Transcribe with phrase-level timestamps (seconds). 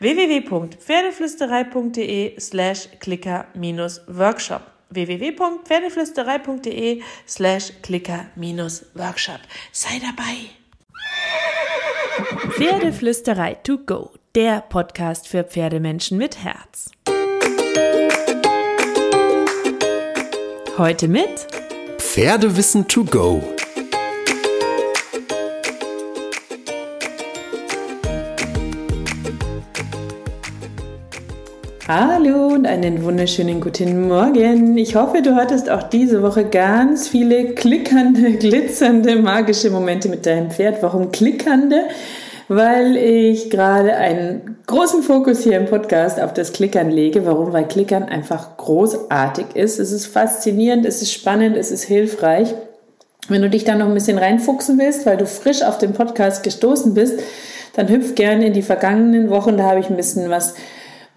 [0.00, 9.40] www.pferdeflüsterei.de slash clicker-workshop www.pferdeflüsterei.de slash clicker-workshop
[9.72, 10.50] Sei dabei!
[12.50, 16.90] Pferdeflüsterei to go, der Podcast für Pferdemenschen mit Herz.
[20.76, 21.46] Heute mit
[21.98, 23.42] Pferdewissen to go
[31.92, 34.78] Hallo und einen wunderschönen guten Morgen.
[34.78, 40.52] Ich hoffe, du hattest auch diese Woche ganz viele klickernde, glitzernde, magische Momente mit deinem
[40.52, 40.84] Pferd.
[40.84, 41.86] Warum klickernde?
[42.46, 47.26] Weil ich gerade einen großen Fokus hier im Podcast auf das Klickern lege.
[47.26, 47.52] Warum?
[47.52, 49.80] Weil Klickern einfach großartig ist.
[49.80, 52.54] Es ist faszinierend, es ist spannend, es ist hilfreich.
[53.28, 56.44] Wenn du dich da noch ein bisschen reinfuchsen willst, weil du frisch auf den Podcast
[56.44, 57.18] gestoßen bist,
[57.74, 59.56] dann hüpf gerne in die vergangenen Wochen.
[59.56, 60.54] Da habe ich ein bisschen was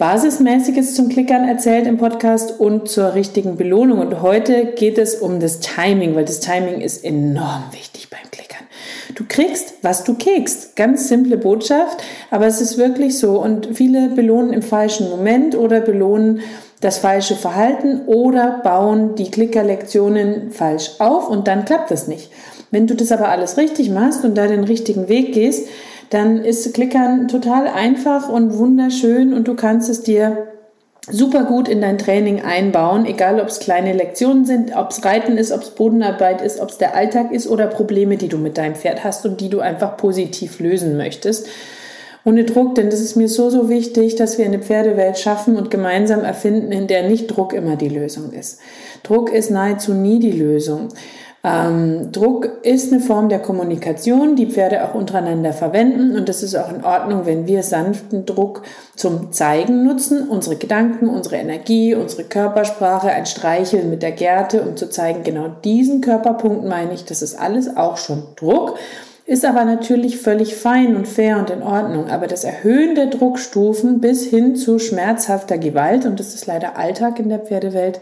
[0.00, 3.98] Basismäßiges zum Klickern erzählt im Podcast und zur richtigen Belohnung.
[3.98, 8.64] Und heute geht es um das Timing, weil das Timing ist enorm wichtig beim Klickern.
[9.14, 10.74] Du kriegst, was du kriegst.
[10.74, 13.42] Ganz simple Botschaft, aber es ist wirklich so.
[13.42, 16.40] Und viele belohnen im falschen Moment oder belohnen
[16.80, 22.30] das falsche Verhalten oder bauen die Klickerlektionen falsch auf und dann klappt das nicht.
[22.70, 25.68] Wenn du das aber alles richtig machst und da den richtigen Weg gehst,
[26.10, 30.48] dann ist Klickern total einfach und wunderschön und du kannst es dir
[31.08, 35.38] super gut in dein Training einbauen, egal ob es kleine Lektionen sind, ob es Reiten
[35.38, 38.58] ist, ob es Bodenarbeit ist, ob es der Alltag ist oder Probleme, die du mit
[38.58, 41.48] deinem Pferd hast und die du einfach positiv lösen möchtest.
[42.24, 45.70] Ohne Druck, denn das ist mir so, so wichtig, dass wir eine Pferdewelt schaffen und
[45.70, 48.60] gemeinsam erfinden, in der nicht Druck immer die Lösung ist.
[49.02, 50.88] Druck ist nahezu nie die Lösung.
[51.42, 56.54] Ähm, Druck ist eine Form der Kommunikation, die Pferde auch untereinander verwenden und das ist
[56.54, 58.62] auch in Ordnung, wenn wir sanften Druck
[58.94, 64.76] zum Zeigen nutzen, unsere Gedanken, unsere Energie, unsere Körpersprache, ein Streicheln mit der Gerte, um
[64.76, 68.78] zu zeigen, genau diesen Körperpunkt meine ich, das ist alles auch schon Druck.
[69.24, 72.10] Ist aber natürlich völlig fein und fair und in Ordnung.
[72.10, 77.20] Aber das Erhöhen der Druckstufen bis hin zu schmerzhafter Gewalt, und das ist leider Alltag
[77.20, 78.00] in der Pferdewelt,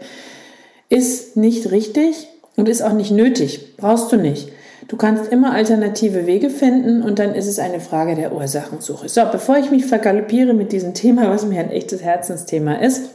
[0.89, 2.27] ist nicht richtig
[2.59, 3.77] und ist auch nicht nötig.
[3.77, 4.49] Brauchst du nicht.
[4.89, 9.07] Du kannst immer alternative Wege finden und dann ist es eine Frage der Ursachensuche.
[9.07, 13.11] So, bevor ich mich vergaloppiere mit diesem Thema, was mir ein echtes Herzensthema ist,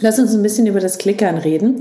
[0.00, 1.80] lass uns ein bisschen über das Klickern reden.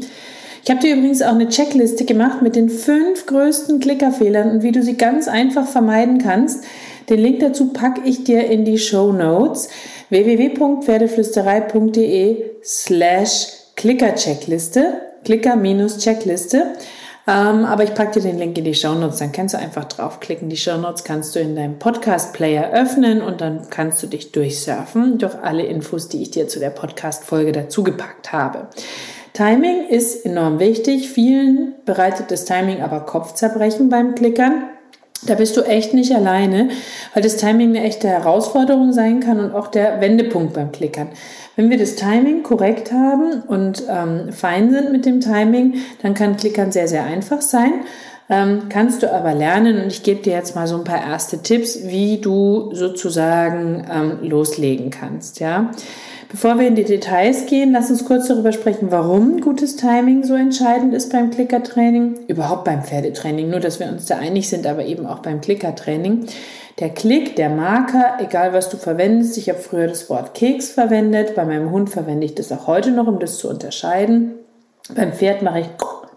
[0.64, 4.72] Ich habe dir übrigens auch eine Checkliste gemacht mit den fünf größten Klickerfehlern und wie
[4.72, 6.64] du sie ganz einfach vermeiden kannst.
[7.10, 9.70] Den Link dazu packe ich dir in die Show Notes
[10.10, 16.76] www.pferdeflüsterei.de slash Klicker-Checkliste, Klicker-Checkliste.
[17.28, 19.86] Ähm, aber ich packe dir den Link in die Show Notes, dann kannst du einfach
[19.86, 20.48] draufklicken.
[20.48, 25.18] Die Show Notes kannst du in deinem Podcast-Player öffnen und dann kannst du dich durchsurfen
[25.18, 28.68] durch alle Infos, die ich dir zu der Podcast-Folge dazu gepackt habe.
[29.34, 31.10] Timing ist enorm wichtig.
[31.10, 34.70] Vielen bereitet das Timing aber Kopfzerbrechen beim Klickern.
[35.26, 36.70] Da bist du echt nicht alleine,
[37.14, 41.10] weil das Timing eine echte Herausforderung sein kann und auch der Wendepunkt beim Klickern.
[41.56, 46.38] Wenn wir das Timing korrekt haben und ähm, fein sind mit dem Timing, dann kann
[46.38, 47.86] Klickern sehr, sehr einfach sein.
[48.28, 51.44] Ähm, kannst du aber lernen und ich gebe dir jetzt mal so ein paar erste
[51.44, 55.40] Tipps, wie du sozusagen ähm, loslegen kannst.
[55.40, 55.72] Ja,
[56.30, 60.34] Bevor wir in die Details gehen, lass uns kurz darüber sprechen, warum gutes Timing so
[60.34, 64.86] entscheidend ist beim Klickertraining, überhaupt beim Pferdetraining, nur dass wir uns da einig sind, aber
[64.86, 66.26] eben auch beim Klickertraining.
[66.80, 71.36] Der Klick, der Marker, egal was du verwendest, ich habe früher das Wort Keks verwendet,
[71.36, 74.34] bei meinem Hund verwende ich das auch heute noch, um das zu unterscheiden.
[74.94, 75.68] Beim Pferd mache ich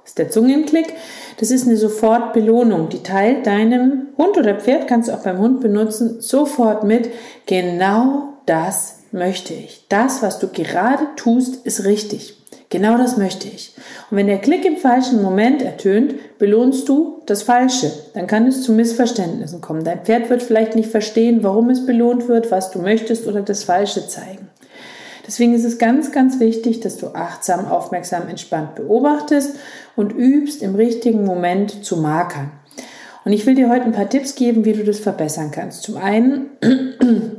[0.08, 0.94] ist der Zungenklick.
[1.38, 2.88] Das ist eine Sofortbelohnung.
[2.88, 7.10] Die teilt deinem Hund oder Pferd, kannst du auch beim Hund benutzen, sofort mit.
[7.46, 9.84] Genau das möchte ich.
[9.88, 12.36] Das, was du gerade tust, ist richtig.
[12.70, 13.74] Genau das möchte ich.
[14.10, 17.90] Und wenn der Klick im falschen Moment ertönt, belohnst du das Falsche.
[18.12, 19.84] Dann kann es zu Missverständnissen kommen.
[19.84, 23.64] Dein Pferd wird vielleicht nicht verstehen, warum es belohnt wird, was du möchtest oder das
[23.64, 24.48] Falsche zeigen.
[25.26, 29.56] Deswegen ist es ganz, ganz wichtig, dass du achtsam, aufmerksam, entspannt beobachtest
[29.94, 32.50] und übst im richtigen Moment zu markern.
[33.24, 35.82] Und ich will dir heute ein paar Tipps geben, wie du das verbessern kannst.
[35.82, 36.50] Zum einen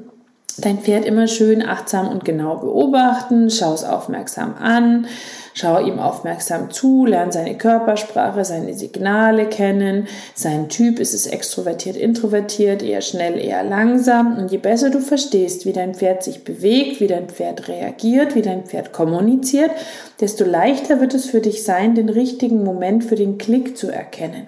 [0.66, 5.08] dein Pferd immer schön achtsam und genau beobachten, schau es aufmerksam an,
[5.54, 11.96] schau ihm aufmerksam zu, lern seine Körpersprache, seine Signale kennen, sein Typ, ist es extrovertiert,
[11.96, 14.38] introvertiert, eher schnell, eher langsam.
[14.38, 18.42] Und je besser du verstehst, wie dein Pferd sich bewegt, wie dein Pferd reagiert, wie
[18.42, 19.72] dein Pferd kommuniziert,
[20.20, 24.48] desto leichter wird es für dich sein, den richtigen Moment für den Klick zu erkennen.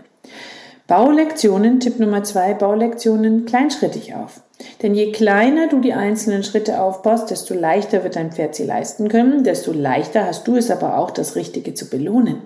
[0.87, 4.41] Baulektionen, Tipp Nummer zwei, Baulektionen kleinschrittig auf.
[4.81, 9.07] Denn je kleiner du die einzelnen Schritte aufbaust, desto leichter wird dein Pferd sie leisten
[9.09, 12.37] können, desto leichter hast du es aber auch, das Richtige zu belohnen.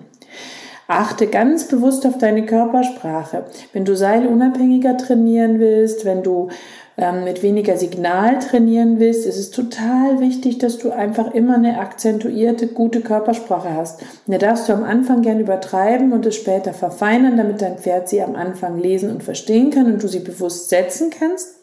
[0.88, 3.44] Achte ganz bewusst auf deine Körpersprache.
[3.72, 6.48] Wenn du Seil unabhängiger trainieren willst, wenn du
[6.96, 11.78] ähm, mit weniger Signal trainieren willst, ist es total wichtig, dass du einfach immer eine
[11.80, 14.00] akzentuierte, gute Körpersprache hast.
[14.26, 18.22] Da darfst du am Anfang gern übertreiben und es später verfeinern, damit dein Pferd sie
[18.22, 21.55] am Anfang lesen und verstehen kann und du sie bewusst setzen kannst.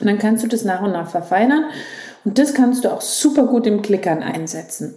[0.00, 1.64] Und dann kannst du das nach und nach verfeinern.
[2.24, 4.94] Und das kannst du auch super gut im Klickern einsetzen.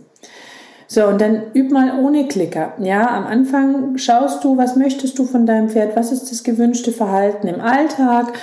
[0.88, 2.74] So, und dann üb mal ohne Klicker.
[2.80, 5.96] Ja, am Anfang schaust du, was möchtest du von deinem Pferd?
[5.96, 8.34] Was ist das gewünschte Verhalten im Alltag?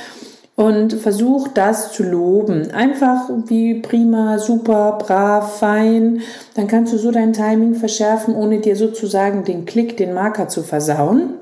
[0.54, 2.70] Und versuch das zu loben.
[2.70, 6.22] Einfach wie prima, super, brav, fein.
[6.54, 10.62] Dann kannst du so dein Timing verschärfen, ohne dir sozusagen den Klick, den Marker zu
[10.62, 11.34] versauen.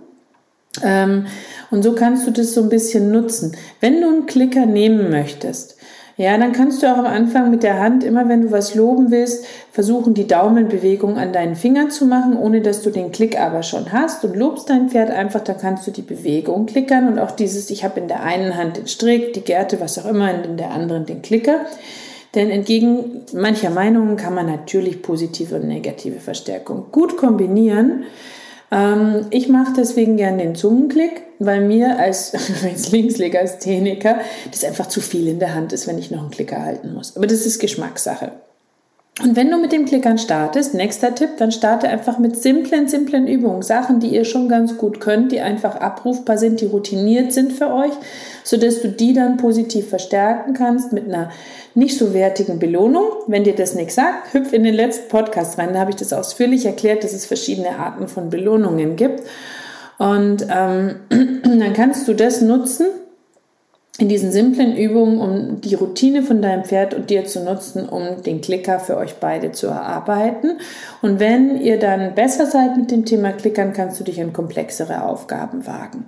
[0.83, 1.27] Ähm,
[1.71, 3.57] und so kannst du das so ein bisschen nutzen.
[3.81, 5.77] Wenn du einen Klicker nehmen möchtest,
[6.17, 9.11] ja, dann kannst du auch am Anfang mit der Hand, immer wenn du was loben
[9.11, 13.65] willst, versuchen, die Daumenbewegung an deinen Fingern zu machen, ohne dass du den Klick aber
[13.65, 17.33] schon hast und lobst dein Pferd einfach, dann kannst du die Bewegung klickern und auch
[17.33, 20.57] dieses, ich habe in der einen Hand den Strick, die Gerte, was auch immer, in
[20.57, 21.67] der anderen den Klicker.
[22.37, 28.05] Denn entgegen mancher Meinungen kann man natürlich positive und negative Verstärkung gut kombinieren.
[28.75, 32.35] Ähm, ich mache deswegen gern den Zungenklick, weil mir als,
[32.65, 34.19] als Linkslegastheniker
[34.51, 37.17] das einfach zu viel in der Hand ist, wenn ich noch einen Klicker halten muss.
[37.17, 38.33] Aber das ist Geschmackssache.
[39.23, 43.29] Und wenn du mit dem Klickern startest, nächster Tipp, dann starte einfach mit simplen, simplen
[43.29, 43.63] Übungen.
[43.63, 47.73] Sachen, die ihr schon ganz gut könnt, die einfach abrufbar sind, die routiniert sind für
[47.73, 47.93] euch,
[48.43, 51.31] sodass du die dann positiv verstärken kannst mit einer
[51.77, 53.05] nicht so wertigen Belohnung.
[53.29, 55.73] Wenn dir das nichts sagt, hüpf in den letzten Podcast rein.
[55.75, 59.23] Da habe ich das ausführlich erklärt, dass es verschiedene Arten von Belohnungen gibt.
[59.99, 62.87] Und ähm, dann kannst du das nutzen,
[64.05, 68.23] in diesen simplen Übungen, um die Routine von deinem Pferd und dir zu nutzen, um
[68.23, 70.59] den Klicker für euch beide zu erarbeiten.
[71.01, 75.05] Und wenn ihr dann besser seid mit dem Thema Klickern, kannst du dich an komplexere
[75.05, 76.05] Aufgaben wagen.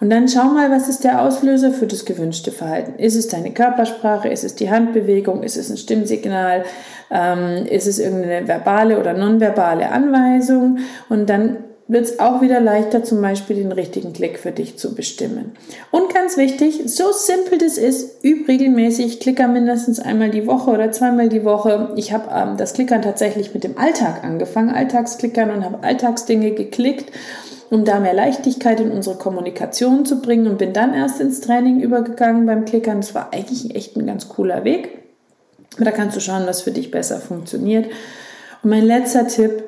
[0.00, 3.00] Und dann schau mal, was ist der Auslöser für das gewünschte Verhalten?
[3.00, 4.28] Ist es deine Körpersprache?
[4.28, 5.42] Ist es die Handbewegung?
[5.42, 6.62] Ist es ein Stimmsignal?
[7.10, 10.78] Ähm, ist es irgendeine verbale oder nonverbale Anweisung?
[11.08, 11.56] Und dann
[11.88, 15.52] wird es auch wieder leichter, zum Beispiel den richtigen Klick für dich zu bestimmen.
[15.90, 20.92] Und ganz wichtig, so simpel das ist, üb regelmäßig, Klicker mindestens einmal die Woche oder
[20.92, 21.92] zweimal die Woche.
[21.96, 27.10] Ich habe ähm, das Klickern tatsächlich mit dem Alltag angefangen, Alltagsklickern und habe Alltagsdinge geklickt,
[27.70, 31.80] um da mehr Leichtigkeit in unsere Kommunikation zu bringen und bin dann erst ins Training
[31.80, 33.00] übergegangen beim Klickern.
[33.00, 34.98] Das war eigentlich echt ein ganz cooler Weg.
[35.78, 37.86] Da kannst du schauen, was für dich besser funktioniert.
[38.62, 39.64] Und mein letzter Tipp,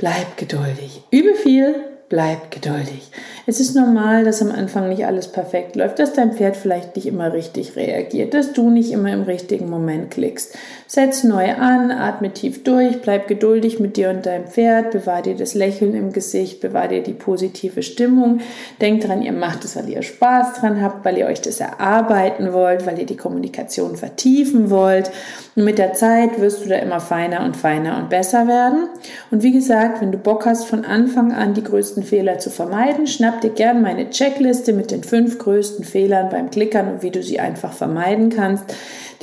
[0.00, 1.02] bleib geduldig.
[1.12, 1.74] Übe viel,
[2.10, 3.08] bleib geduldig.
[3.46, 7.06] Es ist normal, dass am Anfang nicht alles perfekt läuft, dass dein Pferd vielleicht nicht
[7.06, 10.56] immer richtig reagiert, dass du nicht immer im richtigen Moment klickst.
[10.88, 15.36] Setz neu an, atme tief durch, bleib geduldig mit dir und deinem Pferd, bewahr dir
[15.36, 18.40] das Lächeln im Gesicht, bewahr dir die positive Stimmung.
[18.80, 22.52] Denk dran, ihr macht es, weil ihr Spaß dran habt, weil ihr euch das erarbeiten
[22.52, 25.12] wollt, weil ihr die Kommunikation vertiefen wollt.
[25.54, 28.88] Und mit der Zeit wirst du da immer feiner und feiner und besser werden.
[29.30, 33.06] Und wie gesagt, wenn du Bock hast, von Anfang an die größten Fehler zu vermeiden,
[33.06, 37.22] schnapp dir gern meine Checkliste mit den fünf größten Fehlern beim Klickern und wie du
[37.22, 38.64] sie einfach vermeiden kannst.